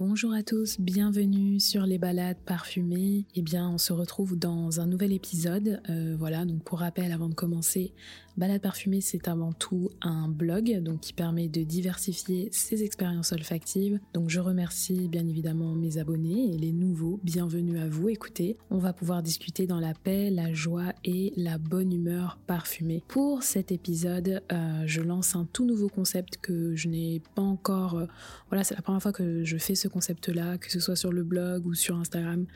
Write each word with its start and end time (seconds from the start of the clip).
Bonjour 0.00 0.32
à 0.32 0.44
tous, 0.44 0.78
bienvenue 0.78 1.58
sur 1.58 1.84
les 1.84 1.98
balades 1.98 2.38
parfumées. 2.46 3.26
Eh 3.34 3.42
bien, 3.42 3.68
on 3.68 3.78
se 3.78 3.92
retrouve 3.92 4.38
dans 4.38 4.78
un 4.78 4.86
nouvel 4.86 5.12
épisode. 5.12 5.82
Euh, 5.90 6.14
voilà, 6.16 6.44
donc 6.44 6.62
pour 6.62 6.78
rappel, 6.78 7.10
avant 7.10 7.28
de 7.28 7.34
commencer, 7.34 7.92
Balade 8.38 8.62
parfumée, 8.62 9.00
c'est 9.00 9.26
avant 9.26 9.52
tout 9.52 9.90
un 10.00 10.28
blog 10.28 10.80
donc 10.80 11.00
qui 11.00 11.12
permet 11.12 11.48
de 11.48 11.64
diversifier 11.64 12.48
ses 12.52 12.84
expériences 12.84 13.32
olfactives. 13.32 13.98
Donc 14.14 14.30
je 14.30 14.38
remercie 14.38 15.08
bien 15.08 15.26
évidemment 15.26 15.74
mes 15.74 15.98
abonnés 15.98 16.54
et 16.54 16.56
les 16.56 16.70
nouveaux. 16.70 17.18
Bienvenue 17.24 17.80
à 17.80 17.88
vous. 17.88 18.10
Écoutez, 18.10 18.56
on 18.70 18.78
va 18.78 18.92
pouvoir 18.92 19.24
discuter 19.24 19.66
dans 19.66 19.80
la 19.80 19.92
paix, 19.92 20.30
la 20.30 20.52
joie 20.52 20.92
et 21.04 21.32
la 21.36 21.58
bonne 21.58 21.92
humeur 21.92 22.38
parfumée. 22.46 23.02
Pour 23.08 23.42
cet 23.42 23.72
épisode, 23.72 24.40
euh, 24.52 24.84
je 24.86 25.00
lance 25.00 25.34
un 25.34 25.44
tout 25.52 25.66
nouveau 25.66 25.88
concept 25.88 26.36
que 26.40 26.76
je 26.76 26.86
n'ai 26.86 27.20
pas 27.34 27.42
encore. 27.42 27.96
Euh, 27.96 28.06
voilà, 28.50 28.62
c'est 28.62 28.76
la 28.76 28.82
première 28.82 29.02
fois 29.02 29.12
que 29.12 29.42
je 29.42 29.56
fais 29.56 29.74
ce 29.74 29.87
concept-là, 29.88 30.58
que 30.58 30.70
ce 30.70 30.80
soit 30.80 30.96
sur 30.96 31.12
le 31.12 31.22
blog 31.22 31.66
ou 31.66 31.74
sur 31.74 31.96
Instagram. 31.96 32.46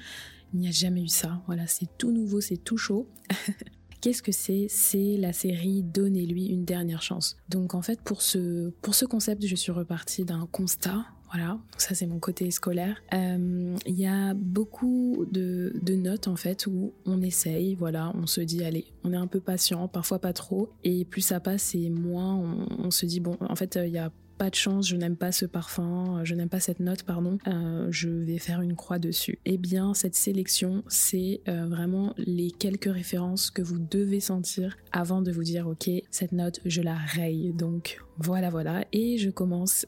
Il 0.55 0.61
n'y 0.61 0.69
a 0.69 0.73
jamais 0.73 1.03
eu 1.03 1.09
ça. 1.09 1.43
Voilà, 1.47 1.67
c'est 1.67 1.89
tout 1.99 2.13
nouveau, 2.13 2.41
c'est 2.41 2.59
tout 2.59 2.77
chaud. 2.77 3.09
Qu'est-ce 4.03 4.23
que 4.23 4.33
c'est? 4.33 4.67
C'est 4.69 5.17
la 5.17 5.33
série 5.33 5.85
Donnez-lui 5.85 6.47
une 6.47 6.65
dernière 6.65 7.03
chance. 7.03 7.37
Donc 7.49 7.75
en 7.75 7.83
fait, 7.83 8.01
pour 8.01 8.21
ce, 8.21 8.71
pour 8.83 8.97
ce 8.97 9.05
concept, 9.05 9.47
je 9.47 9.55
suis 9.55 9.71
repartie 9.71 10.25
d'un 10.25 10.49
constat. 10.51 11.05
Voilà, 11.33 11.59
ça 11.79 11.95
c'est 11.95 12.07
mon 12.07 12.19
côté 12.19 12.51
scolaire. 12.51 13.01
Euh, 13.15 13.75
il 13.87 13.95
y 13.95 14.07
a 14.07 14.35
beaucoup 14.35 15.25
de, 15.31 15.73
de, 15.81 15.95
notes 15.95 16.29
en 16.29 16.37
fait 16.37 16.67
où 16.67 16.93
on 17.07 17.23
essaye, 17.23 17.75
voilà, 17.75 18.13
on 18.15 18.27
se 18.27 18.43
dit 18.43 18.63
allez, 18.63 18.85
on 19.03 19.15
est 19.15 19.17
un 19.17 19.27
peu 19.27 19.41
patient, 19.41 19.89
parfois 19.89 20.19
pas 20.19 20.35
trop, 20.35 20.69
et 20.85 21.07
plus 21.07 21.23
ça 21.23 21.41
passe 21.41 21.75
et 21.75 21.89
moins 21.89 22.35
on, 22.35 22.67
on 22.79 22.91
se 22.91 23.07
dit 23.07 23.21
bon, 23.21 23.39
en 23.41 23.57
fait 23.57 23.79
il 23.83 23.93
y 23.93 23.99
a 23.99 24.13
de 24.51 24.55
chance, 24.55 24.89
je 24.89 24.97
n'aime 24.97 25.17
pas 25.17 25.33
ce 25.33 25.47
parfum, 25.47 26.19
euh, 26.19 26.25
je 26.25 26.35
n'aime 26.35 26.49
pas 26.49 26.61
cette 26.61 26.81
note, 26.81 27.03
pardon, 27.03 27.39
euh, 27.47 27.87
je 27.91 28.09
vais 28.09 28.39
faire 28.39 28.61
une 28.61 28.75
croix 28.75 28.99
dessus. 28.99 29.39
Eh 29.45 29.59
bien, 29.59 29.95
cette 29.95 30.15
sélection, 30.15 30.83
c'est 30.89 31.41
euh, 31.49 31.67
vraiment 31.67 32.15
les 32.19 32.51
quelques 32.51 32.93
références 32.93 33.51
que 33.51 33.63
vous 33.63 33.79
devez 33.79 34.21
sentir 34.21 34.77
avant 34.93 35.23
de 35.23 35.33
vous 35.33 35.43
dire, 35.45 35.67
ok, 35.67 35.91
cette 36.11 36.33
note, 36.33 36.61
je 36.65 36.83
la 36.83 36.95
raye. 36.95 37.53
Donc, 37.53 38.01
voilà, 38.19 38.51
voilà. 38.51 38.85
Et 38.93 39.19
je 39.19 39.31
commence 39.31 39.87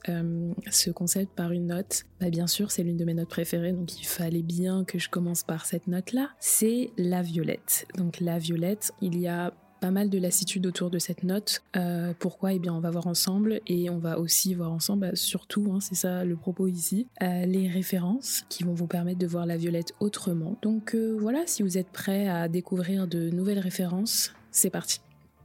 ce 0.71 0.91
concept 0.91 1.35
par 1.35 1.53
une 1.53 1.67
note. 1.67 2.05
Bah, 2.21 2.31
bien 2.31 2.47
sûr, 2.47 2.71
c'est 2.71 2.83
l'une 2.83 2.97
de 2.97 3.05
mes 3.05 3.15
notes 3.15 3.29
préférées, 3.29 3.73
donc 3.73 4.01
il 4.01 4.07
fallait 4.07 4.43
bien 4.43 4.85
que 4.85 4.99
je 4.99 5.09
commence 5.09 5.43
par 5.43 5.67
cette 5.67 5.87
note-là. 5.87 6.31
C'est 6.41 6.91
la 6.97 7.23
violette. 7.23 7.87
Donc, 7.97 8.21
la 8.21 8.39
violette, 8.39 8.93
il 9.01 9.19
y 9.19 9.29
a 9.29 9.53
pas 9.85 9.91
mal 9.91 10.09
de 10.09 10.19
lassitude 10.19 10.67
autour 10.67 10.89
de 10.89 10.99
cette 10.99 11.25
note. 11.25 11.63
Euh, 11.77 12.15
pourquoi? 12.19 12.55
Eh 12.55 12.59
bien, 12.59 12.73
on 12.73 12.81
va 12.81 12.91
voir 12.91 13.07
ensemble 13.07 13.61
et 13.67 13.91
on 13.91 13.99
va 13.99 14.19
aussi 14.19 14.55
voir 14.55 14.73
ensemble, 14.73 15.11
bah, 15.11 15.15
surtout, 15.15 15.71
hein, 15.71 15.79
c'est 15.83 15.95
ça 15.95 16.25
le 16.25 16.37
propos 16.37 16.69
ici, 16.69 17.07
euh, 17.21 17.45
les 17.45 17.69
références 17.69 18.45
qui 18.49 18.65
vont 18.65 18.73
vous 18.73 18.87
permettre 18.87 19.19
de 19.19 19.27
voir 19.27 19.45
la 19.45 19.59
violette 19.59 19.93
autrement. 20.01 20.57
Donc 20.63 20.95
euh, 20.95 21.15
voilà, 21.21 21.43
si 21.45 21.63
vous 21.63 21.77
êtes 21.77 21.91
prêts 21.91 22.27
à 22.29 22.49
découvrir 22.49 23.07
de 23.07 23.29
nouvelles 23.29 23.59
références, 23.59 24.33
c'est 24.51 24.71
parti. 24.71 25.01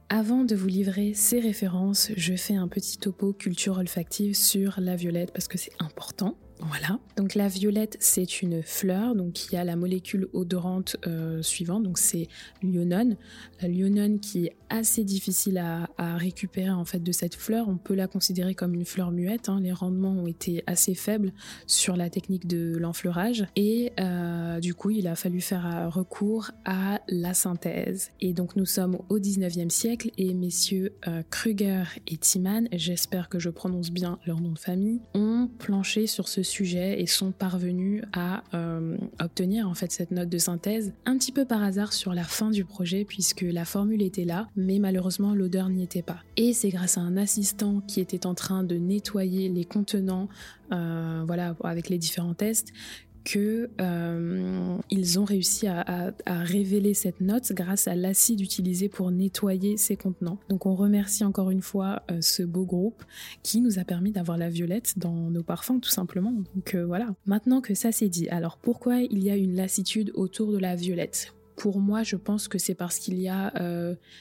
Avant 0.08 0.42
de 0.44 0.56
vous 0.56 0.68
livrer 0.68 1.12
ces 1.12 1.38
références, 1.38 2.10
je 2.16 2.34
fais 2.34 2.54
un 2.54 2.66
petit 2.66 2.96
topo 2.96 3.34
culture 3.34 3.76
olfactive 3.76 4.34
sur 4.34 4.80
la 4.80 4.96
violette 4.96 5.32
parce 5.34 5.48
que 5.48 5.58
c'est 5.58 5.72
important. 5.80 6.34
Voilà. 6.62 6.98
Donc 7.16 7.34
la 7.34 7.48
violette, 7.48 7.96
c'est 8.00 8.42
une 8.42 8.62
fleur 8.62 9.14
donc 9.14 9.32
qui 9.32 9.56
a 9.56 9.64
la 9.64 9.76
molécule 9.76 10.28
odorante 10.32 10.96
euh, 11.06 11.42
suivante. 11.42 11.82
Donc 11.82 11.98
c'est 11.98 12.28
l'ionone. 12.62 13.16
Lionone 13.62 14.20
qui 14.20 14.46
est 14.46 14.56
assez 14.68 15.04
difficile 15.04 15.58
à, 15.58 15.88
récupérer 16.16 16.70
en 16.70 16.84
fait 16.84 17.00
de 17.00 17.12
cette 17.12 17.34
fleur. 17.34 17.68
On 17.68 17.76
peut 17.76 17.94
la 17.94 18.06
considérer 18.06 18.54
comme 18.54 18.74
une 18.74 18.84
fleur 18.84 19.10
muette. 19.10 19.48
Hein. 19.48 19.60
Les 19.60 19.72
rendements 19.72 20.12
ont 20.12 20.26
été 20.26 20.62
assez 20.66 20.94
faibles 20.94 21.32
sur 21.66 21.96
la 21.96 22.10
technique 22.10 22.46
de 22.46 22.76
l'enfleurage 22.76 23.46
et 23.56 23.92
euh, 23.98 24.60
du 24.60 24.74
coup 24.74 24.90
il 24.90 25.06
a 25.06 25.14
fallu 25.14 25.40
faire 25.40 25.90
recours 25.92 26.50
à 26.64 27.00
la 27.08 27.34
synthèse. 27.34 28.10
Et 28.20 28.32
donc 28.32 28.56
nous 28.56 28.66
sommes 28.66 28.98
au 29.08 29.18
19e 29.18 29.70
siècle 29.70 30.10
et 30.18 30.34
messieurs 30.34 30.92
euh, 31.06 31.22
Kruger 31.30 31.84
et 32.06 32.16
Timan, 32.16 32.68
j'espère 32.72 33.28
que 33.28 33.38
je 33.38 33.50
prononce 33.50 33.90
bien 33.90 34.18
leur 34.26 34.40
nom 34.40 34.52
de 34.52 34.58
famille, 34.58 35.00
ont 35.14 35.48
planché 35.58 36.06
sur 36.06 36.28
ce 36.28 36.42
sujet 36.50 37.00
et 37.00 37.06
sont 37.06 37.32
parvenus 37.32 38.02
à 38.12 38.42
euh, 38.54 38.96
obtenir 39.20 39.68
en 39.68 39.74
fait 39.74 39.92
cette 39.92 40.10
note 40.10 40.28
de 40.28 40.38
synthèse 40.38 40.92
un 41.06 41.16
petit 41.16 41.32
peu 41.32 41.44
par 41.44 41.62
hasard 41.62 41.92
sur 41.92 42.12
la 42.12 42.24
fin 42.24 42.50
du 42.50 42.64
projet 42.64 43.04
puisque 43.04 43.42
la 43.42 43.64
formule 43.64 44.02
était 44.02 44.24
là 44.24 44.48
mais 44.56 44.78
malheureusement 44.78 45.34
l'odeur 45.34 45.68
n'y 45.68 45.82
était 45.82 46.02
pas. 46.02 46.18
Et 46.36 46.52
c'est 46.52 46.70
grâce 46.70 46.98
à 46.98 47.00
un 47.00 47.16
assistant 47.16 47.80
qui 47.86 48.00
était 48.00 48.26
en 48.26 48.34
train 48.34 48.64
de 48.64 48.76
nettoyer 48.76 49.48
les 49.48 49.64
contenants 49.64 50.28
euh, 50.72 51.22
voilà 51.26 51.56
avec 51.64 51.88
les 51.88 51.98
différents 51.98 52.34
tests 52.34 52.72
que 53.24 53.70
euh, 53.80 54.76
ils 54.90 55.18
ont 55.18 55.24
réussi 55.24 55.66
à, 55.66 56.12
révéler 56.26 56.94
cette 56.94 57.20
note 57.20 57.52
grâce 57.52 57.88
à 57.88 57.94
l'acide 57.94 58.40
utilisé 58.40 58.88
pour 58.88 59.10
nettoyer 59.10 59.76
ces 59.76 59.96
contenants. 59.96 60.38
Donc 60.48 60.66
on 60.66 60.74
remercie 60.74 61.24
encore 61.24 61.50
une 61.50 61.62
fois 61.62 62.02
euh, 62.10 62.20
ce 62.20 62.42
beau 62.42 62.64
groupe 62.64 63.02
qui 63.42 63.60
nous 63.60 63.78
a 63.78 63.84
permis 63.84 64.12
d'avoir 64.12 64.38
la 64.38 64.48
violette 64.48 64.98
dans 64.98 65.30
nos 65.30 65.42
parfums 65.42 65.80
tout 65.80 65.90
simplement. 65.90 66.32
Donc 66.54 66.74
euh, 66.74 66.84
voilà. 66.86 67.14
Maintenant 67.26 67.60
que 67.60 67.74
ça 67.74 67.92
c'est 67.92 68.08
dit, 68.08 68.28
alors 68.28 68.58
pourquoi 68.58 69.00
il 69.00 69.22
y 69.22 69.30
a 69.30 69.36
une 69.36 69.54
lassitude 69.54 70.10
autour 70.14 70.52
de 70.52 70.58
la 70.58 70.76
violette? 70.76 71.34
Pour 71.60 71.78
moi, 71.78 72.02
je 72.02 72.16
pense 72.16 72.48
que 72.48 72.56
c'est 72.56 72.74
parce 72.74 72.98
qu'il 72.98 73.20
y 73.20 73.28
a 73.28 73.52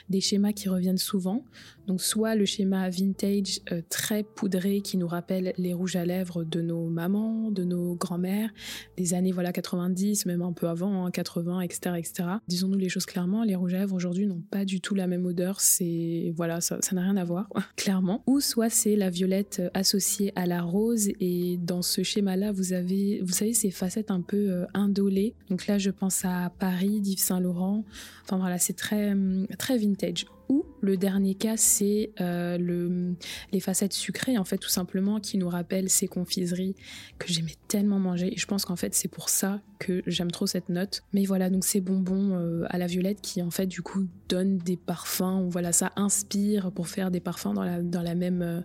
des 0.10 0.20
schémas 0.20 0.52
qui 0.52 0.68
reviennent 0.68 0.98
souvent. 0.98 1.46
Donc 1.90 2.02
soit 2.02 2.36
le 2.36 2.46
schéma 2.46 2.88
vintage 2.92 3.62
euh, 3.72 3.82
très 3.90 4.22
poudré 4.22 4.82
qui 4.82 4.96
nous 4.96 5.08
rappelle 5.08 5.54
les 5.58 5.74
rouges 5.74 5.96
à 5.96 6.06
lèvres 6.06 6.44
de 6.44 6.62
nos 6.62 6.88
mamans, 6.88 7.50
de 7.50 7.64
nos 7.64 7.96
grands-mères, 7.96 8.52
des 8.96 9.16
années 9.16 9.32
voilà 9.32 9.52
90, 9.52 10.28
même 10.28 10.44
un 10.44 10.54
peu 10.54 10.68
avant, 10.68 11.10
80, 11.10 11.62
etc. 11.62 11.96
etc. 11.98 12.30
Disons-nous 12.48 12.78
les 12.78 12.90
choses 12.90 13.08
clairement, 13.08 13.44
les 13.44 13.56
rouges 13.56 13.74
à 13.74 13.80
lèvres 13.80 13.96
aujourd'hui 13.96 14.28
n'ont 14.28 14.44
pas 14.52 14.66
du 14.66 14.82
tout 14.82 14.94
la 14.94 15.08
même 15.08 15.26
odeur, 15.26 15.62
c'est 15.62 16.32
voilà, 16.36 16.62
ça 16.62 16.78
n'a 16.92 17.02
rien 17.02 17.18
à 17.18 17.24
voir, 17.24 17.50
clairement. 17.76 18.22
Ou 18.28 18.40
soit 18.40 18.70
c'est 18.70 18.96
la 18.96 19.10
violette 19.10 19.58
euh, 19.60 19.70
associée 19.74 20.32
à 20.36 20.46
la 20.46 20.62
rose 20.62 21.10
et 21.20 21.58
dans 21.58 21.82
ce 21.82 22.04
schéma-là, 22.04 22.52
vous 22.52 22.74
avez, 22.74 23.20
vous 23.22 23.34
savez, 23.34 23.56
ces 23.56 23.72
facettes 23.72 24.12
un 24.12 24.22
peu 24.22 24.52
euh, 24.52 24.66
indolées. 24.76 25.34
Donc 25.50 25.66
là, 25.66 25.80
je 25.80 25.90
pense 25.90 26.24
à 26.24 26.52
Paris, 26.60 27.02
d'Yves 27.02 27.18
Saint 27.30 27.40
Laurent. 27.40 27.84
Enfin 28.24 28.38
voilà, 28.38 28.58
c'est 28.58 28.74
très 28.74 29.12
hum, 29.12 29.46
très 29.58 29.78
vintage. 29.78 30.26
Ou 30.50 30.66
le 30.82 30.98
dernier 30.98 31.36
cas, 31.36 31.58
c'est 31.58 32.12
euh, 32.22 32.58
le, 32.58 33.14
les 33.52 33.60
facettes 33.60 33.94
sucrées, 33.94 34.40
en 34.40 34.44
fait, 34.44 34.58
tout 34.58 34.70
simplement, 34.70 35.20
qui 35.20 35.38
nous 35.38 35.48
rappellent 35.48 35.92
ces 35.92 36.08
confiseries 36.08 36.76
que 37.20 37.32
j'aimais 37.32 37.54
tellement 37.68 38.00
manger. 38.00 38.34
Et 38.34 38.38
je 38.38 38.48
pense 38.48 38.66
qu'en 38.66 38.76
fait, 38.76 38.96
c'est 38.96 39.10
pour 39.10 39.30
ça 39.30 39.62
que 39.78 40.02
j'aime 40.08 40.32
trop 40.32 40.48
cette 40.48 40.70
note. 40.70 41.04
Mais 41.14 41.26
voilà, 41.26 41.52
donc 41.52 41.66
ces 41.66 41.82
bonbons 41.82 42.32
euh, 42.34 42.66
à 42.70 42.80
la 42.80 42.88
violette 42.88 43.22
qui, 43.22 43.44
en 43.44 43.52
fait, 43.52 43.68
du 43.68 43.84
coup, 43.84 44.08
donnent 44.28 44.58
des 44.58 44.76
parfums. 44.76 45.48
Voilà, 45.50 45.72
ça 45.72 45.92
inspire 45.96 46.72
pour 46.72 46.88
faire 46.88 47.12
des 47.12 47.20
parfums 47.20 47.54
dans 47.54 47.64
la, 48.02 48.16
même. 48.16 48.42
Euh, 48.42 48.62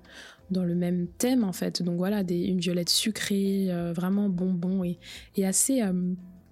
le 0.51 0.75
même 0.75 1.09
thème 1.19 1.43
en 1.43 1.53
fait 1.53 1.83
donc 1.83 1.97
voilà 1.97 2.23
des, 2.23 2.39
une 2.39 2.61
violette 2.61 2.91
sucrée 2.91 3.71
vraiment 3.93 4.29
bonbon 4.29 4.85
et, 4.85 5.01
et 5.37 5.45
assez 5.45 5.83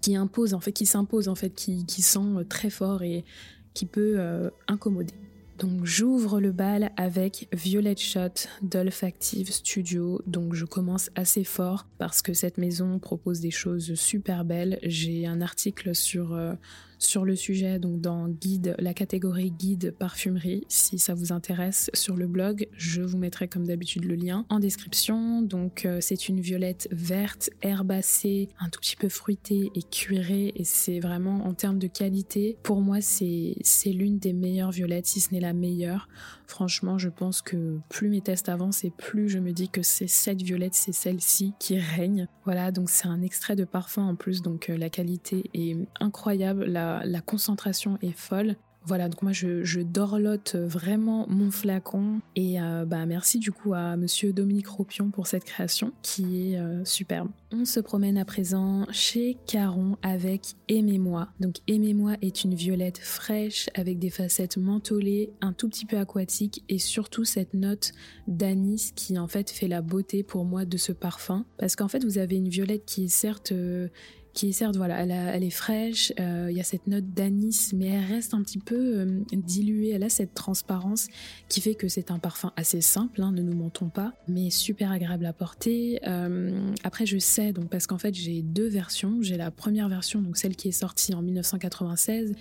qui 0.02 0.16
impose 0.16 0.52
en 0.52 0.60
fait 0.60 0.72
qui 0.72 0.84
s'impose 0.84 1.28
en 1.28 1.34
fait 1.34 1.54
qui, 1.54 2.02
sent 2.02 2.44
très 2.50 2.68
fort 2.68 3.02
et 3.02 3.24
qui 3.72 3.86
peut 3.86 4.20
incommoder 4.68 5.14
donc 5.62 5.84
j'ouvre 5.84 6.40
le 6.40 6.50
bal 6.50 6.90
avec 6.96 7.48
Violet 7.52 7.94
Shot 7.96 8.48
d'Olfactive 8.62 9.52
Studio. 9.52 10.20
Donc 10.26 10.54
je 10.54 10.64
commence 10.64 11.08
assez 11.14 11.44
fort 11.44 11.86
parce 11.98 12.20
que 12.20 12.34
cette 12.34 12.58
maison 12.58 12.98
propose 12.98 13.38
des 13.38 13.52
choses 13.52 13.94
super 13.94 14.44
belles. 14.44 14.80
J'ai 14.82 15.24
un 15.24 15.40
article 15.40 15.94
sur 15.94 16.34
euh, 16.34 16.54
sur 17.02 17.24
le 17.24 17.36
sujet, 17.36 17.78
donc 17.78 18.00
dans 18.00 18.28
guide, 18.28 18.74
la 18.78 18.94
catégorie 18.94 19.50
guide 19.50 19.94
parfumerie. 19.98 20.64
Si 20.68 20.98
ça 20.98 21.14
vous 21.14 21.32
intéresse 21.32 21.90
sur 21.94 22.16
le 22.16 22.26
blog, 22.26 22.68
je 22.76 23.02
vous 23.02 23.18
mettrai 23.18 23.48
comme 23.48 23.66
d'habitude 23.66 24.04
le 24.04 24.14
lien 24.14 24.46
en 24.48 24.60
description. 24.60 25.42
Donc 25.42 25.84
euh, 25.84 25.98
c'est 26.00 26.28
une 26.28 26.40
violette 26.40 26.88
verte, 26.90 27.50
herbacée, 27.62 28.48
un 28.60 28.68
tout 28.68 28.80
petit 28.80 28.96
peu 28.96 29.08
fruitée 29.08 29.70
et 29.74 29.82
cuirée 29.82 30.52
et 30.56 30.64
c'est 30.64 31.00
vraiment 31.00 31.44
en 31.46 31.54
termes 31.54 31.78
de 31.78 31.86
qualité, 31.86 32.56
pour 32.62 32.80
moi 32.80 33.00
c'est 33.00 33.56
l'une 33.86 34.18
des 34.18 34.32
meilleures 34.32 34.70
violettes, 34.70 35.06
si 35.06 35.20
ce 35.20 35.32
n'est 35.32 35.40
la 35.40 35.52
meilleure. 35.52 36.08
Franchement, 36.46 36.98
je 36.98 37.08
pense 37.08 37.40
que 37.40 37.78
plus 37.88 38.10
mes 38.10 38.20
tests 38.20 38.48
avancent 38.50 38.84
et 38.84 38.90
plus 38.90 39.28
je 39.28 39.38
me 39.38 39.52
dis 39.52 39.70
que 39.70 39.82
c'est 39.82 40.06
cette 40.06 40.42
violette, 40.42 40.74
c'est 40.74 40.92
celle-ci 40.92 41.54
qui 41.58 41.78
règne. 41.78 42.28
Voilà, 42.44 42.70
donc 42.72 42.90
c'est 42.90 43.08
un 43.08 43.22
extrait 43.22 43.56
de 43.56 43.64
parfum 43.64 44.06
en 44.06 44.16
plus, 44.16 44.42
donc 44.42 44.68
euh, 44.68 44.76
la 44.76 44.90
qualité 44.90 45.44
est 45.54 45.76
incroyable, 45.98 46.66
la, 46.66 46.91
concentration 47.24 47.98
est 48.02 48.16
folle. 48.16 48.56
Voilà, 48.84 49.08
donc 49.08 49.22
moi 49.22 49.32
je, 49.32 49.62
je 49.62 49.80
dorlote 49.80 50.56
vraiment 50.56 51.26
mon 51.28 51.52
flacon 51.52 52.20
et 52.34 52.60
euh, 52.60 52.84
bah 52.84 53.06
merci 53.06 53.38
du 53.38 53.52
coup 53.52 53.74
à 53.74 53.96
monsieur 53.96 54.32
Dominique 54.32 54.66
Ropion 54.66 55.10
pour 55.10 55.28
cette 55.28 55.44
création 55.44 55.92
qui 56.02 56.54
est 56.54 56.58
euh, 56.58 56.84
superbe. 56.84 57.28
On 57.52 57.64
se 57.64 57.78
promène 57.78 58.18
à 58.18 58.24
présent 58.24 58.86
chez 58.90 59.36
Caron 59.46 59.98
avec 60.02 60.54
Aimez-moi. 60.68 61.28
Donc 61.38 61.56
Aimez-moi 61.68 62.14
est 62.22 62.42
une 62.42 62.54
violette 62.54 62.98
fraîche 62.98 63.68
avec 63.74 64.00
des 64.00 64.10
facettes 64.10 64.56
mentholées, 64.56 65.30
un 65.40 65.52
tout 65.52 65.68
petit 65.68 65.86
peu 65.86 65.98
aquatique 65.98 66.64
et 66.68 66.78
surtout 66.78 67.24
cette 67.24 67.54
note 67.54 67.92
d'anis 68.26 68.92
qui 68.96 69.16
en 69.16 69.28
fait 69.28 69.50
fait 69.50 69.68
la 69.68 69.80
beauté 69.80 70.24
pour 70.24 70.44
moi 70.44 70.64
de 70.64 70.76
ce 70.76 70.90
parfum 70.90 71.44
parce 71.56 71.76
qu'en 71.76 71.88
fait 71.88 72.04
vous 72.04 72.18
avez 72.18 72.34
une 72.34 72.48
violette 72.48 72.84
qui 72.84 73.04
est 73.04 73.08
certes 73.08 73.52
euh, 73.52 73.88
qui 74.34 74.48
est 74.48 74.52
certes, 74.52 74.76
voilà, 74.76 75.02
elle, 75.02 75.44
est 75.44 75.50
fraîche, 75.50 76.12
euh, 76.18 76.48
il 76.50 76.56
y 76.56 76.60
a 76.60 76.64
cette 76.64 76.86
note 76.86 77.12
d'anis, 77.12 77.70
mais 77.74 77.86
elle 77.88 78.04
reste 78.04 78.32
un 78.32 78.42
petit 78.42 78.58
peu 78.58 78.74
euh, 78.76 79.20
diluée, 79.32 79.90
elle 79.90 80.04
a 80.04 80.08
cette 80.08 80.32
transparence 80.32 81.08
qui 81.48 81.60
fait 81.60 81.74
que 81.74 81.88
c'est 81.88 82.10
un 82.10 82.18
parfum 82.18 82.52
assez 82.56 82.80
simple, 82.80 83.20
hein, 83.22 83.32
ne 83.32 83.42
nous 83.42 83.54
mentons 83.54 83.90
pas, 83.90 84.14
mais 84.28 84.48
super 84.48 84.90
agréable 84.90 85.26
à 85.26 85.32
porter. 85.32 86.00
Euh, 86.06 86.72
après, 86.82 87.04
je 87.04 87.18
sais, 87.18 87.52
donc 87.52 87.68
parce 87.68 87.86
qu'en 87.86 87.98
fait, 87.98 88.14
j'ai 88.14 88.42
deux 88.42 88.68
versions. 88.68 89.18
J'ai 89.20 89.36
la 89.36 89.50
première 89.50 89.88
version, 89.88 90.22
donc 90.22 90.36
celle 90.36 90.56
qui 90.56 90.68
est 90.68 90.72
sortie 90.72 91.14
en 91.14 91.22
1996, 91.22 92.32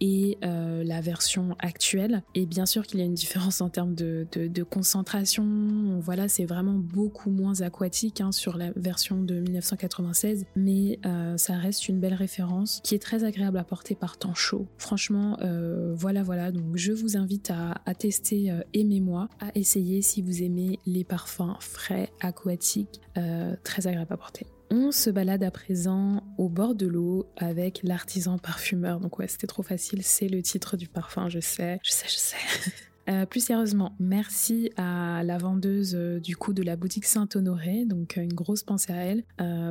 et 0.00 0.38
euh, 0.44 0.82
la 0.84 1.00
version 1.00 1.56
actuelle. 1.58 2.22
Et 2.34 2.46
bien 2.46 2.66
sûr 2.66 2.86
qu'il 2.86 3.00
y 3.00 3.02
a 3.02 3.06
une 3.06 3.14
différence 3.14 3.60
en 3.60 3.68
termes 3.68 3.94
de, 3.94 4.26
concentration. 4.70 6.00
Voilà, 6.00 6.28
c'est 6.28 6.44
vraiment 6.44 6.74
beaucoup 6.74 7.30
moins 7.30 7.60
aquatique 7.60 8.20
hein, 8.20 8.32
sur 8.32 8.56
la 8.56 8.70
version 8.76 9.22
de 9.22 9.34
1996, 9.34 10.46
mais 10.56 10.98
euh, 11.06 11.36
ça 11.36 11.54
reste 11.54 11.88
une 11.88 12.00
belle 12.00 12.14
référence 12.14 12.80
qui 12.82 12.94
est 12.94 12.98
très 12.98 13.24
agréable 13.24 13.56
à 13.56 13.64
porter 13.64 13.94
par 13.94 14.18
temps 14.18 14.34
chaud. 14.34 14.66
Franchement, 14.76 15.38
euh, 15.42 15.94
voilà, 15.96 16.22
voilà. 16.22 16.50
Donc 16.50 16.76
je 16.76 16.92
vous 16.92 17.16
invite 17.16 17.50
à, 17.50 17.80
à 17.86 17.94
tester 17.94 18.52
Aimez-moi, 18.74 19.28
à 19.40 19.50
essayer 19.54 20.02
si 20.02 20.22
vous 20.22 20.42
aimez 20.42 20.78
les 20.86 21.04
parfums 21.04 21.56
frais, 21.60 22.10
aquatiques, 22.20 23.00
très 23.64 23.86
agréable 23.86 24.12
à 24.12 24.16
porter. 24.16 24.46
On 24.70 24.92
se 24.92 25.08
balade 25.08 25.42
à 25.42 25.50
présent 25.50 26.22
au 26.36 26.48
bord 26.50 26.74
de 26.74 26.86
l'eau 26.86 27.32
avec 27.36 27.80
l'artisan 27.82 28.36
parfumeur. 28.36 29.00
Donc 29.00 29.18
ouais, 29.18 29.26
c'était 29.26 29.46
trop 29.46 29.62
facile, 29.62 30.02
c'est 30.02 30.28
le 30.28 30.42
titre 30.42 30.76
du 30.76 30.88
parfum, 30.88 31.28
je 31.28 31.40
sais, 31.40 31.80
je 31.82 31.90
sais, 31.90 32.06
je 32.06 32.16
sais. 32.16 32.36
Euh, 33.08 33.24
plus 33.24 33.40
sérieusement, 33.40 33.94
merci 33.98 34.70
à 34.76 35.22
la 35.24 35.38
vendeuse 35.38 35.94
euh, 35.94 36.20
du 36.20 36.36
coup 36.36 36.52
de 36.52 36.62
la 36.62 36.76
boutique 36.76 37.06
Saint-Honoré, 37.06 37.86
donc 37.86 38.18
euh, 38.18 38.22
une 38.22 38.34
grosse 38.34 38.62
pensée 38.62 38.92
à 38.92 38.96
elle, 38.96 39.24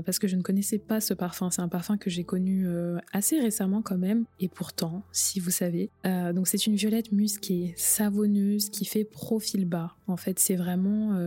parce 0.04 0.18
que 0.18 0.28
je 0.28 0.36
ne 0.36 0.42
connaissais 0.42 0.80
pas 0.80 1.00
ce 1.02 1.14
parfum. 1.14 1.52
C'est 1.52 1.62
un 1.62 1.68
parfum 1.68 1.98
que 1.98 2.10
j'ai 2.10 2.24
connu 2.24 2.68
assez 3.14 3.40
récemment 3.40 3.82
quand 3.82 3.98
même, 3.98 4.26
et 4.40 4.48
pourtant, 4.48 5.04
si 5.12 5.40
vous 5.40 5.52
savez, 5.52 5.90
donc 6.04 6.48
c'est 6.48 6.66
une 6.66 6.76
violette 6.76 7.12
musquée, 7.12 7.74
savonneuse, 7.78 8.70
qui 8.70 8.86
fait 8.86 9.04
profil 9.04 9.66
bas. 9.66 9.96
En 10.08 10.18
fait, 10.18 10.40
c'est 10.40 10.56
vraiment, 10.56 11.20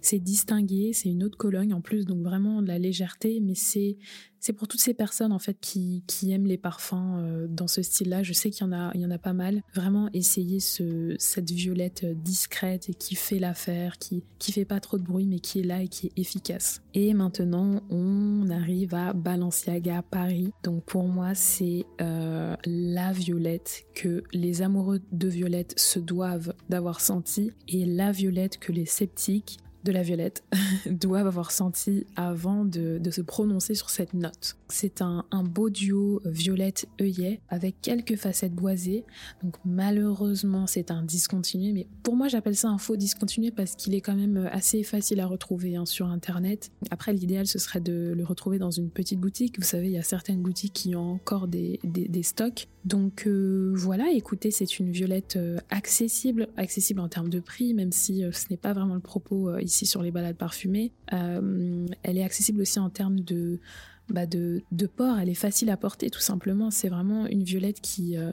c'est 0.00 0.18
distingué, 0.18 0.92
c'est 0.92 1.10
une 1.10 1.22
autre 1.22 1.36
Cologne 1.36 1.74
en 1.74 1.80
plus, 1.80 2.06
donc 2.06 2.22
vraiment 2.22 2.62
de 2.62 2.68
la 2.68 2.78
légèreté, 2.78 3.40
mais 3.40 3.54
c'est 3.54 3.96
c'est 4.44 4.52
pour 4.52 4.68
toutes 4.68 4.82
ces 4.82 4.92
personnes 4.92 5.32
en 5.32 5.38
fait 5.38 5.56
qui, 5.58 6.02
aiment 6.30 6.44
les 6.44 6.58
parfums 6.58 7.16
euh, 7.16 7.46
dans 7.48 7.66
ce 7.66 7.80
style-là. 7.80 8.22
Je 8.22 8.34
sais 8.34 8.50
qu'il 8.50 8.66
y 8.66 8.68
en 8.68 9.10
a, 9.10 9.18
pas 9.18 9.32
mal. 9.32 9.62
Vraiment 9.74 10.10
essayer 10.12 10.60
ce, 10.60 11.16
cette 11.18 11.50
violette 11.50 12.04
discrète 12.04 12.90
et 12.90 12.94
qui 12.94 13.14
fait 13.14 13.38
l'affaire, 13.38 13.96
qui 13.96 14.22
qui 14.38 14.52
fait 14.52 14.66
pas 14.66 14.80
trop 14.80 14.98
de 14.98 15.02
bruit 15.02 15.26
mais 15.26 15.38
qui 15.38 15.60
est 15.60 15.62
là 15.62 15.80
et 15.80 15.88
qui 15.88 16.08
est 16.08 16.18
efficace. 16.18 16.82
Et 16.92 17.14
maintenant 17.14 17.80
on 17.88 18.50
arrive 18.50 18.94
à 18.94 19.14
Balenciaga 19.14 20.02
Paris. 20.02 20.52
Donc 20.62 20.84
pour 20.84 21.04
moi 21.04 21.34
c'est 21.34 21.86
euh, 22.02 22.54
la 22.66 23.12
violette 23.12 23.86
que 23.94 24.24
les 24.34 24.60
amoureux 24.60 25.00
de 25.10 25.28
violette 25.28 25.72
se 25.78 25.98
doivent 25.98 26.52
d'avoir 26.68 27.00
senti 27.00 27.52
et 27.68 27.86
la 27.86 28.12
violette 28.12 28.58
que 28.58 28.72
les 28.72 28.84
sceptiques 28.84 29.56
de 29.84 29.92
la 29.92 30.02
violette 30.02 30.44
doivent 30.90 31.26
avoir 31.26 31.50
senti 31.50 32.06
avant 32.16 32.64
de, 32.64 33.00
se 33.10 33.20
prononcer 33.20 33.74
sur 33.74 33.90
cette 33.90 34.14
note. 34.14 34.56
C'est 34.68 35.00
un, 35.02 35.24
beau 35.44 35.70
duo 35.70 36.20
violette-œillet 36.24 37.40
avec 37.48 37.80
quelques 37.80 38.16
facettes 38.16 38.54
boisées. 38.54 39.04
Donc 39.42 39.56
malheureusement 39.64 40.66
c'est 40.66 40.90
un 40.90 41.02
discontinué, 41.02 41.72
mais 41.72 41.86
pour 42.02 42.16
moi 42.16 42.28
j'appelle 42.28 42.56
ça 42.56 42.68
un 42.68 42.78
faux 42.78 42.96
discontinué 42.96 43.50
parce 43.50 43.76
qu'il 43.76 43.94
est 43.94 44.00
quand 44.00 44.16
même 44.16 44.48
assez 44.52 44.82
facile 44.82 45.20
à 45.20 45.26
retrouver 45.26 45.76
hein, 45.76 45.86
sur 45.86 46.06
internet. 46.06 46.72
Après 46.90 47.12
l'idéal 47.12 47.46
ce 47.46 47.58
serait 47.58 47.80
de 47.80 48.14
le 48.16 48.24
retrouver 48.24 48.58
dans 48.58 48.70
une 48.70 48.90
petite 48.90 49.20
boutique. 49.20 49.58
Vous 49.58 49.64
savez 49.64 49.86
il 49.86 49.92
y 49.92 49.98
a 49.98 50.02
certaines 50.02 50.42
boutiques 50.42 50.72
qui 50.72 50.96
ont 50.96 51.12
encore 51.12 51.46
des, 51.48 51.78
stocks. 52.22 52.68
Donc 52.84 53.24
euh, 53.26 53.72
voilà, 53.74 54.10
écoutez, 54.12 54.50
c'est 54.50 54.78
une 54.78 54.90
violette 54.90 55.36
euh, 55.36 55.58
accessible, 55.70 56.48
accessible 56.56 57.00
en 57.00 57.08
termes 57.08 57.30
de 57.30 57.40
prix, 57.40 57.72
même 57.74 57.92
si 57.92 58.24
euh, 58.24 58.30
ce 58.32 58.46
n'est 58.50 58.56
pas 58.56 58.72
vraiment 58.72 58.94
le 58.94 59.00
propos 59.00 59.56
ici 59.58 59.73
sur 59.84 60.02
les 60.02 60.10
balades 60.10 60.36
parfumées. 60.36 60.92
Euh, 61.12 61.86
elle 62.02 62.18
est 62.18 62.22
accessible 62.22 62.60
aussi 62.60 62.78
en 62.78 62.90
termes 62.90 63.20
de, 63.20 63.60
bah 64.08 64.26
de, 64.26 64.62
port, 64.96 65.18
elle 65.18 65.28
est 65.28 65.34
facile 65.34 65.70
à 65.70 65.76
porter 65.76 66.10
tout 66.10 66.20
simplement. 66.20 66.70
C'est 66.70 66.88
vraiment 66.88 67.26
une 67.26 67.42
violette 67.42 67.80
qui, 67.80 68.16
euh, 68.16 68.30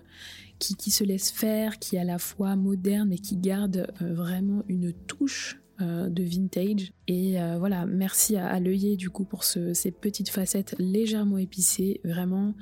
se 0.59 1.03
laisse 1.03 1.31
faire, 1.31 1.79
qui 1.79 1.95
est 1.95 1.99
à 1.99 2.03
la 2.03 2.19
fois 2.19 2.55
moderne 2.55 3.09
mais 3.09 3.17
qui 3.17 3.37
garde 3.37 3.87
euh, 4.01 4.13
vraiment 4.13 4.63
une 4.67 4.93
touche 4.93 5.57
de 5.79 6.21
vintage. 6.21 6.91
Et 7.07 7.37
voilà, 7.57 7.87
merci 7.87 8.35
à, 8.35 8.45
à 8.45 8.59
l'œillet 8.59 8.97
du 8.97 9.09
coup 9.09 9.23
pour 9.23 9.43
ce, 9.43 9.73
ces 9.73 9.89
petites 9.89 10.29
facettes 10.29 10.75
légèrement 10.77 11.39
épicées. 11.39 12.01
Vraiment, 12.03 12.53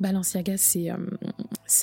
Balenciaga, 0.00 0.56
c'est 0.56 0.90
euh, 0.90 0.96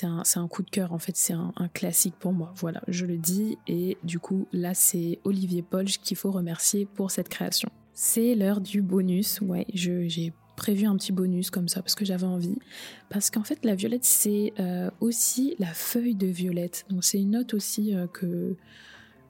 un, 0.02 0.22
un, 0.36 0.48
coup 0.48 0.62
de 0.62 0.70
cœur, 0.70 0.92
en 0.92 0.98
fait, 0.98 1.16
c'est 1.16 1.32
un, 1.32 1.52
un, 1.56 1.68
classique 1.68 2.14
pour 2.18 2.32
moi. 2.32 2.52
Voilà, 2.56 2.82
je 2.88 3.06
le 3.06 3.16
dis. 3.16 3.58
Et 3.66 3.96
du 4.04 4.18
coup, 4.18 4.46
là, 4.52 4.74
c'est 4.74 5.18
Olivier 5.24 5.62
Polge 5.62 5.98
qu'il 5.98 6.16
faut 6.16 6.30
remercier 6.30 6.86
pour 6.86 7.10
cette 7.10 7.28
création. 7.28 7.70
C'est 7.94 8.34
l'heure 8.34 8.60
du 8.60 8.82
bonus. 8.82 9.40
Ouais, 9.40 9.66
j'ai 9.72 10.32
prévu 10.56 10.86
un 10.86 10.96
petit 10.96 11.12
bonus 11.12 11.50
comme 11.50 11.68
ça 11.68 11.82
parce 11.82 11.94
que 11.94 12.04
j'avais 12.04 12.26
envie. 12.26 12.56
Parce 13.08 13.30
qu'en 13.30 13.44
fait, 13.44 13.64
la 13.64 13.74
violette, 13.74 14.04
c'est 14.04 14.52
euh, 14.60 14.90
aussi 15.00 15.56
la 15.58 15.72
feuille 15.74 16.14
de 16.14 16.26
violette. 16.26 16.84
Donc, 16.90 17.04
c'est 17.04 17.20
une 17.20 17.30
note 17.30 17.54
aussi 17.54 17.94
euh, 17.94 18.06
que 18.06 18.56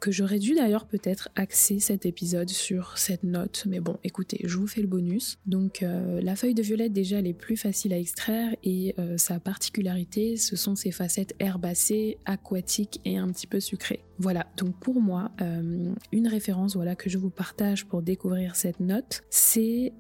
que 0.03 0.11
j'aurais 0.11 0.41
dû 0.41 0.55
d'ailleurs 0.55 0.87
peut-être 0.87 1.29
axer 1.37 1.79
cet 1.79 2.07
épisode 2.07 2.51
sur 2.51 2.99
cette 2.99 3.23
note, 3.23 3.63
mais 3.69 3.79
bon, 3.79 3.99
écoutez, 4.03 4.41
je 4.43 4.59
vous 4.59 4.67
fais 4.67 4.81
le 4.81 4.89
bonus. 4.89 5.39
Donc 5.47 5.85
euh, 5.85 6.21
la 6.21 6.35
feuille 6.35 6.55
de 6.55 6.63
violette 6.63 6.93
déjà 6.93 7.21
elle 7.21 7.29
est 7.29 7.33
plus 7.33 7.57
facile 7.57 7.93
à 7.93 7.99
extraire 7.99 8.53
et 8.65 8.97
euh, 8.99 9.17
sa 9.17 9.39
particularité, 9.39 10.37
ce 10.37 10.57
sont 10.57 10.75
ses 10.75 10.91
facettes 10.91 11.35
herbacées, 11.39 12.19
aquatiques 12.25 13.01
et 13.05 13.17
un 13.17 13.29
petit 13.29 13.47
peu 13.47 13.61
sucrées. 13.61 14.01
Voilà, 14.23 14.47
donc 14.57 14.79
pour 14.79 15.01
moi, 15.01 15.33
euh, 15.41 15.93
une 16.13 16.29
référence 16.29 16.77
voilà 16.77 16.95
que 16.95 17.11
je 17.11 17.19
vous 17.19 17.29
partage 17.29 17.87
pour 17.87 18.03
découvrir 18.03 18.55
cette 18.55 18.79
note, 18.79 19.23
c'est 19.31 19.93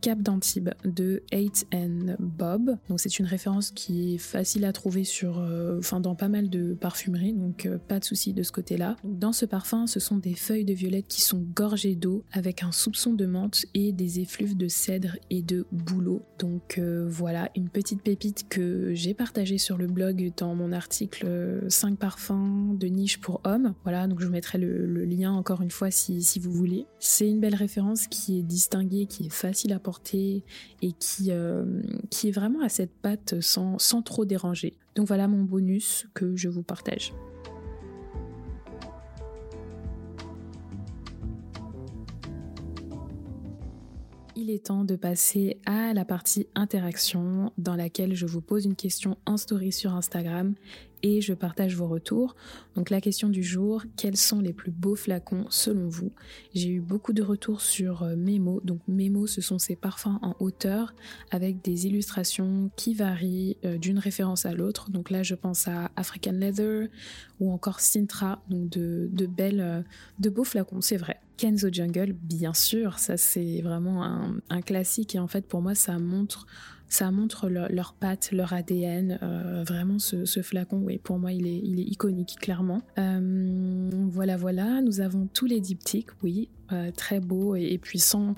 Cap 0.00 0.20
d'Antibes 0.20 0.70
de 0.84 1.22
Hate 1.32 1.64
and 1.72 2.16
Bob. 2.18 2.76
Donc 2.88 2.98
c'est 2.98 3.18
une 3.20 3.26
référence 3.26 3.70
qui 3.70 4.14
est 4.14 4.18
facile 4.18 4.64
à 4.64 4.72
trouver 4.72 5.04
sur, 5.04 5.46
enfin 5.78 6.00
dans 6.00 6.14
pas 6.16 6.28
mal 6.28 6.50
de 6.50 6.74
parfumeries, 6.74 7.32
donc 7.32 7.68
pas 7.88 8.00
de 8.00 8.04
souci 8.04 8.32
de 8.32 8.42
ce 8.42 8.50
côté-là. 8.50 8.96
Dans 9.04 9.32
ce 9.32 9.46
parfum, 9.46 9.86
ce 9.86 10.00
sont 10.00 10.16
des 10.16 10.34
feuilles 10.34 10.64
de 10.64 10.74
violette 10.74 11.06
qui 11.06 11.20
sont 11.20 11.38
gorgées 11.54 11.94
d'eau 11.94 12.24
avec 12.32 12.62
un 12.62 12.72
soupçon 12.72 13.12
de 13.12 13.26
menthe 13.26 13.66
et 13.74 13.92
des 13.92 14.20
effluves 14.20 14.56
de 14.56 14.68
cèdre 14.68 15.16
et 15.30 15.42
de 15.42 15.66
bouleau. 15.72 16.22
Donc 16.38 16.78
euh, 16.78 17.06
voilà, 17.08 17.50
une 17.54 17.68
petite 17.68 18.02
pépite 18.02 18.48
que 18.48 18.94
j'ai 18.94 19.14
partagée 19.14 19.58
sur 19.58 19.76
le 19.76 19.86
blog 19.86 20.32
dans 20.36 20.54
mon 20.54 20.72
article 20.72 21.26
5 21.68 21.92
euh, 21.92 21.96
parfums 21.96 22.76
de 22.78 22.86
niche 22.86 23.20
pour 23.20 23.40
hommes. 23.44 23.74
Voilà, 23.82 24.06
donc 24.06 24.20
je 24.20 24.26
vous 24.26 24.32
mettrai 24.32 24.58
le, 24.58 25.04
lien 25.04 25.32
encore 25.32 25.62
une 25.62 25.70
fois 25.70 25.90
si, 25.90 26.38
vous 26.40 26.52
voulez. 26.52 26.86
C'est 26.98 27.28
une 27.28 27.40
belle 27.40 27.54
référence 27.54 28.06
qui 28.06 28.38
est 28.38 28.42
distinguée, 28.42 29.06
qui 29.06 29.26
est 29.26 29.32
facile 29.32 29.72
à 29.72 29.78
porter 29.78 30.42
et 30.82 30.92
qui, 30.92 31.28
euh, 31.30 31.82
qui 32.10 32.28
est 32.28 32.32
vraiment 32.32 32.62
à 32.62 32.68
cette 32.68 32.92
patte 32.92 33.40
sans, 33.40 33.78
sans 33.78 34.02
trop 34.02 34.24
déranger. 34.24 34.74
Donc 34.96 35.06
voilà 35.06 35.28
mon 35.28 35.44
bonus 35.44 36.06
que 36.14 36.36
je 36.36 36.48
vous 36.48 36.62
partage. 36.62 37.12
il 44.44 44.50
est 44.50 44.66
temps 44.66 44.84
de 44.84 44.94
passer 44.94 45.58
à 45.64 45.94
la 45.94 46.04
partie 46.04 46.46
interaction 46.54 47.50
dans 47.56 47.76
laquelle 47.76 48.14
je 48.14 48.26
vous 48.26 48.42
pose 48.42 48.66
une 48.66 48.74
question 48.74 49.16
en 49.24 49.38
story 49.38 49.72
sur 49.72 49.94
Instagram 49.94 50.54
et 51.04 51.20
je 51.20 51.34
partage 51.34 51.76
vos 51.76 51.86
retours. 51.86 52.34
Donc 52.76 52.88
la 52.88 53.02
question 53.02 53.28
du 53.28 53.42
jour, 53.42 53.84
quels 53.98 54.16
sont 54.16 54.40
les 54.40 54.54
plus 54.54 54.70
beaux 54.70 54.96
flacons 54.96 55.44
selon 55.50 55.86
vous? 55.86 56.12
J'ai 56.54 56.70
eu 56.70 56.80
beaucoup 56.80 57.12
de 57.12 57.22
retours 57.22 57.60
sur 57.60 58.02
euh, 58.02 58.16
Memo. 58.16 58.62
Donc 58.64 58.80
Memo, 58.88 59.26
ce 59.26 59.42
sont 59.42 59.58
ces 59.58 59.76
parfums 59.76 60.18
en 60.22 60.34
hauteur 60.40 60.94
avec 61.30 61.62
des 61.62 61.86
illustrations 61.86 62.70
qui 62.76 62.94
varient 62.94 63.58
euh, 63.66 63.76
d'une 63.76 63.98
référence 63.98 64.46
à 64.46 64.54
l'autre. 64.54 64.90
Donc 64.90 65.10
là, 65.10 65.22
je 65.22 65.34
pense 65.34 65.68
à 65.68 65.90
African 65.94 66.32
Leather 66.32 66.88
ou 67.38 67.52
encore 67.52 67.80
Sintra, 67.80 68.42
donc 68.48 68.70
de, 68.70 69.26
belles, 69.26 69.60
euh, 69.60 69.82
de 70.20 70.30
beaux 70.30 70.44
flacons, 70.44 70.80
c'est 70.80 70.96
vrai. 70.96 71.20
Kenzo 71.36 71.68
Jungle, 71.70 72.14
bien 72.14 72.54
sûr, 72.54 72.98
ça 72.98 73.18
c'est 73.18 73.60
vraiment 73.60 74.04
un, 74.04 74.36
un, 74.48 74.62
classique 74.62 75.16
et 75.16 75.18
en 75.18 75.26
fait 75.26 75.46
pour 75.46 75.60
moi 75.60 75.74
ça 75.74 75.98
montre 75.98 76.46
ça 76.88 77.10
montre 77.10 77.48
leur, 77.48 77.70
leur 77.70 77.94
patte, 77.94 78.30
leur 78.32 78.52
ADN. 78.52 79.18
vraiment, 79.66 79.98
ce, 79.98 80.42
flacon, 80.42 80.82
oui, 80.84 80.98
pour 80.98 81.18
moi, 81.18 81.32
il 81.32 81.46
est, 81.46 81.60
il 81.62 81.80
est 81.80 81.90
iconique, 81.90 82.36
clairement. 82.40 82.82
voilà, 82.96 84.36
voilà. 84.36 84.80
Nous 84.80 85.00
avons 85.00 85.28
tous 85.32 85.46
les 85.46 85.60
diptyques, 85.60 86.10
oui. 86.22 86.48
Euh, 86.72 86.90
très 86.90 87.20
beau 87.20 87.56
et, 87.56 87.76
puis 87.76 87.98
sans, 87.98 88.34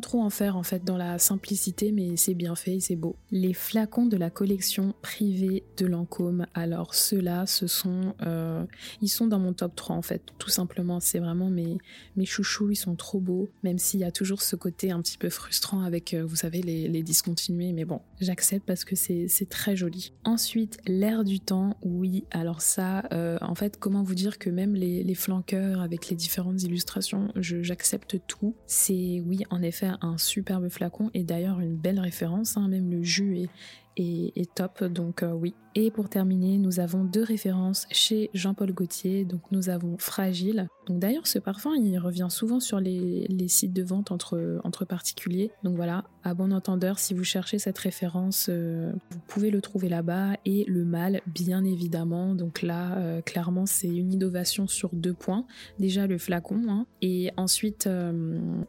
trop 0.00 0.22
en 0.22 0.30
faire 0.30 0.56
en 0.56 0.62
fait 0.62 0.82
dans 0.82 0.96
la 0.96 1.18
simplicité 1.18 1.92
mais 1.92 2.16
c'est 2.16 2.32
bien 2.32 2.54
fait 2.56 2.80
c'est 2.80 2.96
beau. 2.96 3.16
Les 3.30 3.52
flacons 3.52 4.06
de 4.06 4.16
la 4.16 4.30
collection 4.30 4.94
privée 5.02 5.62
de 5.76 5.84
Lancôme, 5.84 6.46
alors 6.54 6.94
ceux-là 6.94 7.44
ce 7.44 7.66
sont 7.66 8.14
euh, 8.22 8.64
ils 9.02 9.08
sont 9.08 9.26
dans 9.26 9.38
mon 9.38 9.52
top 9.52 9.76
3 9.76 9.94
en 9.94 10.00
fait 10.00 10.22
tout 10.38 10.48
simplement 10.48 11.00
c'est 11.00 11.18
vraiment 11.18 11.50
mes, 11.50 11.76
mes 12.16 12.24
chouchous 12.24 12.70
ils 12.70 12.76
sont 12.76 12.94
trop 12.94 13.20
beaux 13.20 13.50
même 13.62 13.78
s'il 13.78 14.00
y 14.00 14.04
a 14.04 14.10
toujours 14.10 14.40
ce 14.40 14.56
côté 14.56 14.90
un 14.90 15.02
petit 15.02 15.18
peu 15.18 15.28
frustrant 15.28 15.82
avec 15.82 16.14
euh, 16.14 16.24
vous 16.24 16.36
savez 16.36 16.62
les, 16.62 16.88
les 16.88 17.02
discontinués 17.02 17.74
mais 17.74 17.84
bon 17.84 18.00
j'accepte 18.20 18.64
parce 18.66 18.84
que 18.84 18.96
c'est 18.96 19.28
très 19.50 19.76
joli. 19.76 20.14
Ensuite 20.24 20.78
l'air 20.86 21.24
du 21.24 21.40
temps 21.40 21.76
oui 21.82 22.24
alors 22.30 22.62
ça 22.62 23.02
en 23.42 23.54
fait 23.54 23.78
comment 23.78 24.02
vous 24.02 24.14
dire 24.14 24.38
que 24.38 24.48
même 24.48 24.74
les, 24.74 25.02
les 25.02 25.14
flanqueurs 25.14 25.82
avec 25.82 26.08
les 26.08 26.16
différentes 26.16 26.62
illustrations 26.62 27.30
je 27.36 27.65
j'accepte 27.66 28.18
tout. 28.26 28.54
C'est 28.66 29.22
oui, 29.26 29.44
en 29.50 29.62
effet, 29.62 29.90
un 30.00 30.16
superbe 30.18 30.68
flacon 30.68 31.10
et 31.14 31.24
d'ailleurs 31.24 31.60
une 31.60 31.76
belle 31.76 32.00
référence. 32.00 32.56
Hein, 32.56 32.68
même 32.68 32.90
le 32.90 33.02
jus 33.02 33.38
est, 33.38 33.50
est, 33.96 34.54
top, 34.54 34.84
donc 34.84 35.22
euh, 35.22 35.32
oui. 35.32 35.54
Et 35.78 35.90
pour 35.90 36.08
terminer, 36.08 36.56
nous 36.56 36.80
avons 36.80 37.04
deux 37.04 37.22
références 37.22 37.86
chez 37.90 38.30
Jean-Paul 38.32 38.72
Gaultier. 38.72 39.26
Donc 39.26 39.42
nous 39.50 39.68
avons 39.68 39.98
Fragile. 39.98 40.68
Donc 40.86 41.00
d'ailleurs, 41.00 41.26
ce 41.26 41.38
parfum, 41.38 41.74
il 41.76 41.98
revient 41.98 42.28
souvent 42.30 42.60
sur 42.60 42.80
les, 42.80 43.26
sites 43.48 43.74
de 43.74 43.82
vente 43.82 44.10
entre, 44.10 44.58
entre 44.64 44.86
particuliers. 44.86 45.50
Donc 45.64 45.76
voilà, 45.76 46.04
à 46.24 46.32
bon 46.32 46.50
entendeur, 46.54 46.98
si 46.98 47.12
vous 47.12 47.24
cherchez 47.24 47.58
cette 47.58 47.76
référence, 47.76 48.46
euh, 48.48 48.90
vous 49.10 49.18
pouvez 49.26 49.50
le 49.50 49.60
trouver 49.60 49.90
là-bas. 49.90 50.38
Et 50.46 50.64
le 50.66 50.86
mâle, 50.86 51.20
bien 51.26 51.62
évidemment. 51.62 52.34
Donc 52.34 52.62
là, 52.62 52.96
euh, 52.96 53.20
clairement, 53.20 53.66
c'est 53.66 53.88
une 53.88 54.14
innovation 54.14 54.66
sur 54.66 54.88
deux 54.94 55.12
points. 55.14 55.44
Déjà 55.78 56.06
le 56.06 56.16
flacon, 56.16 56.62
hein. 56.68 56.86
et 57.02 57.32
ensuite, 57.36 57.86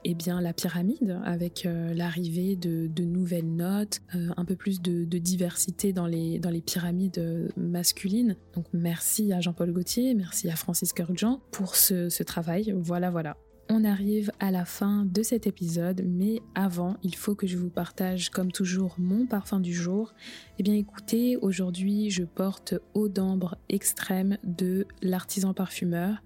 eh 0.04 0.14
bien 0.14 0.42
la 0.42 0.52
pyramide 0.52 1.20
avec 1.24 1.66
l'arrivée 1.66 2.58
de, 2.58 3.04
nouvelles 3.06 3.56
notes, 3.56 4.02
un 4.14 4.44
peu 4.44 4.58
plus 4.58 4.82
de 4.82 5.17
diversité 5.20 5.94
dans 5.94 6.08
les, 6.08 6.40
dans 6.40 6.50
les 6.50 6.62
pyramides 6.62 7.18
euh, 7.18 7.48
masculines. 7.58 8.36
Donc 8.54 8.66
merci 8.74 9.34
à 9.34 9.42
Jean-Paul 9.42 9.72
Gaultier, 9.72 10.14
merci 10.14 10.50
à 10.50 10.56
Francis 10.56 10.94
Kurkdjian 10.94 11.42
pour 11.52 11.76
ce, 11.76 12.10
ce 12.10 12.24
travail. 12.24 12.74
Voilà, 12.78 13.10
voilà. 13.10 13.38
On 13.70 13.84
arrive 13.84 14.32
à 14.40 14.50
la 14.50 14.64
fin 14.64 15.04
de 15.04 15.24
cet 15.24 15.46
épisode, 15.46 16.02
mais 16.08 16.42
avant, 16.56 16.96
il 17.04 17.16
faut 17.16 17.36
que 17.36 17.48
je 17.48 17.58
vous 17.58 17.70
partage 17.70 18.30
comme 18.30 18.50
toujours 18.50 18.96
mon 18.98 19.26
parfum 19.26 19.60
du 19.60 19.74
jour. 19.74 20.14
Eh 20.58 20.64
bien 20.64 20.76
écoutez, 20.76 21.36
aujourd'hui 21.36 22.10
je 22.10 22.24
porte 22.24 22.76
Eau 22.94 23.10
d'ambre 23.10 23.58
extrême 23.68 24.38
de 24.46 24.88
l'artisan 25.02 25.54
parfumeur 25.54 26.24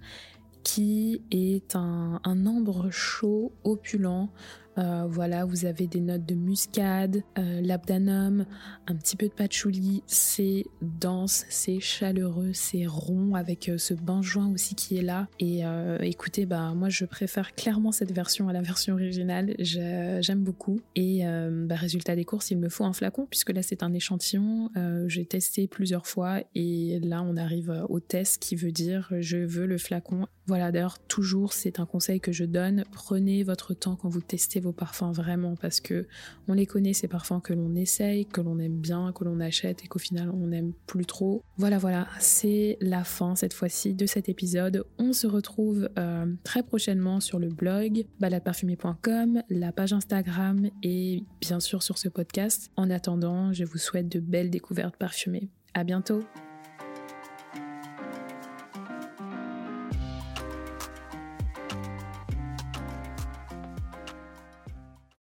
qui 0.64 1.24
est 1.32 1.76
un, 1.76 2.22
un 2.24 2.46
ambre 2.46 2.92
chaud, 2.92 3.52
opulent, 3.64 4.30
euh, 4.78 5.06
voilà, 5.08 5.46
vous 5.46 5.66
avez 5.66 5.88
des 5.88 6.00
notes 6.00 6.26
de 6.26 6.36
muscade, 6.36 7.24
euh, 7.38 7.62
l'abdanum, 7.62 8.46
un 8.88 8.96
petit 8.96 9.16
peu 9.16 9.28
de 9.28 9.34
patchouli. 9.34 10.04
C'est 10.08 10.66
dense, 10.82 11.46
c'est 11.50 11.80
chaleureux, 11.80 12.52
c'est 12.54 12.86
rond 12.86 13.36
avec 13.36 13.70
euh, 13.70 13.78
ce 13.78 13.94
bain 13.94 14.22
joint 14.22 14.52
aussi 14.52 14.76
qui 14.76 14.98
est 14.98 15.02
là. 15.02 15.28
Et 15.40 15.62
écoutez, 16.02 16.46
bah 16.46 16.74
moi 16.76 16.90
je 16.90 17.06
préfère 17.06 17.54
clairement 17.56 17.92
cette 17.92 18.12
version 18.12 18.48
à 18.48 18.54
la 18.54 18.62
version 18.72 18.94
originale. 18.94 19.56
J'aime 19.60 20.44
beaucoup. 20.44 20.80
Et 20.96 21.24
bah, 21.24 21.76
résultat 21.76 22.16
des 22.16 22.26
courses, 22.26 22.52
il 22.52 22.58
me 22.58 22.70
faut 22.70 22.86
un 22.86 22.94
flacon 22.94 23.28
puisque 23.30 23.52
là 23.52 23.62
c'est 23.62 23.84
un 23.84 23.94
échantillon. 23.94 24.70
J'ai 25.08 25.26
testé 25.26 25.68
plusieurs 25.68 26.08
fois 26.08 26.42
et 26.56 27.00
là 27.04 27.24
on 27.24 27.38
arrive 27.38 27.86
au 27.90 28.00
test 28.00 28.42
qui 28.42 28.56
veut 28.56 28.72
dire 28.72 29.12
je 29.20 29.38
veux 29.38 29.66
le 29.66 29.78
flacon. 29.78 30.28
Voilà, 30.48 30.72
d'ailleurs 30.72 31.00
toujours 31.00 31.54
c'est 31.54 31.80
un 31.80 31.86
conseil 31.86 32.20
que 32.20 32.32
je 32.32 32.46
donne. 32.46 32.84
Prenez 32.92 33.44
votre 33.44 33.74
temps 33.74 33.96
quand 33.96 34.10
vous 34.10 34.22
testez 34.22 34.61
vos 34.62 34.72
parfums 34.72 35.12
vraiment 35.12 35.56
parce 35.56 35.82
que 35.82 36.08
on 36.48 36.54
les 36.54 36.66
connaît 36.66 36.94
ces 36.94 37.08
parfums 37.08 37.42
que 37.44 37.54
l'on 37.54 37.76
essaye, 37.76 38.26
que 38.26 38.42
l'on 38.42 38.60
aime 38.60 38.78
bien, 38.78 39.12
que 39.14 39.24
l'on 39.24 39.40
achète 39.40 39.84
et 39.84 39.88
qu'au 39.88 40.00
final 40.00 40.30
on 40.30 40.48
n'aime 40.48 40.74
plus 40.88 41.06
trop. 41.06 41.44
Voilà 41.58 41.78
voilà, 41.78 42.08
c'est 42.20 42.78
la 42.82 43.04
fin 43.04 43.36
cette 43.36 43.54
fois-ci 43.54 43.94
de 43.94 44.06
cet 44.06 44.30
épisode. 44.30 44.86
On 44.98 45.14
se 45.14 45.28
retrouve 45.28 45.90
euh, 45.98 46.26
très 46.44 46.64
prochainement 46.64 47.20
sur 47.20 47.40
le 47.40 47.50
blog 47.50 48.06
baladeparfumée.com, 48.20 49.42
la 49.50 49.72
page 49.72 49.94
Instagram 49.94 50.70
et 50.84 51.24
bien 51.42 51.60
sûr 51.60 51.84
sur 51.84 51.98
ce 51.98 52.10
podcast. 52.10 52.72
En 52.76 52.90
attendant, 52.90 53.54
je 53.54 53.64
vous 53.64 53.78
souhaite 53.78 54.10
de 54.10 54.20
belles 54.20 54.50
découvertes 54.50 54.96
parfumées. 54.98 55.50
À 55.74 55.84
bientôt. 55.84 56.24